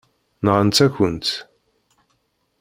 Nɣant-akent-tt. 0.43 1.35